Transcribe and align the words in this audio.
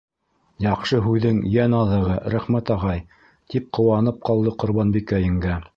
-Яҡшы 0.65 1.01
һүҙең- 1.07 1.41
йән 1.55 1.75
аҙығы, 1.81 2.17
рәхмәт, 2.35 2.73
ағай,- 2.79 3.05
тип 3.55 3.71
ҡыуанып 3.79 4.21
ҡалды 4.31 4.57
Ҡорбанбикә 4.65 5.25
еңгә. 5.29 5.63